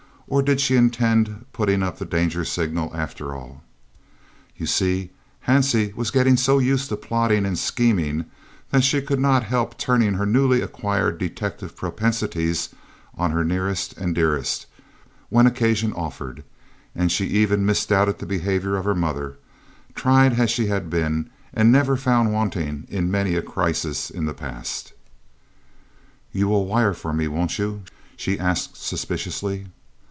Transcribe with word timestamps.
Or 0.27 0.41
did 0.41 0.61
she 0.61 0.77
intend 0.77 1.43
putting 1.51 1.83
up 1.83 1.97
the 1.99 2.05
danger 2.05 2.45
signal, 2.45 2.89
after 2.95 3.35
all? 3.35 3.63
You 4.55 4.65
see, 4.65 5.09
Hansie 5.45 5.93
was 5.93 6.09
getting 6.09 6.37
so 6.37 6.57
used 6.57 6.87
to 6.87 6.95
plotting 6.95 7.45
and 7.45 7.59
scheming 7.59 8.23
that 8.69 8.85
she 8.85 9.01
could 9.01 9.19
not 9.19 9.43
help 9.43 9.77
turning 9.77 10.13
her 10.13 10.25
newly 10.25 10.61
acquired 10.61 11.17
detective 11.17 11.75
propensities 11.75 12.69
on 13.17 13.31
her 13.31 13.43
nearest 13.43 13.97
and 13.97 14.15
dearest 14.15 14.67
when 15.27 15.47
occasion 15.47 15.91
offered, 15.91 16.45
and 16.95 17.11
she 17.11 17.25
even 17.25 17.65
misdoubted 17.65 18.19
the 18.19 18.25
behaviour 18.25 18.77
of 18.77 18.85
her 18.85 18.95
mother, 18.95 19.37
tried 19.95 20.39
as 20.39 20.49
she 20.49 20.67
had 20.67 20.89
been, 20.89 21.29
and 21.53 21.73
never 21.73 21.97
found 21.97 22.31
wanting, 22.31 22.87
in 22.87 23.11
many 23.11 23.35
a 23.35 23.41
crisis 23.41 24.09
in 24.09 24.27
the 24.27 24.33
past. 24.33 24.93
"You 26.31 26.47
will 26.47 26.65
wire 26.67 26.93
for 26.93 27.11
me, 27.11 27.27
won't 27.27 27.59
you?" 27.59 27.81
she 28.15 28.39
asked 28.39 28.77
suspiciously. 28.77 29.67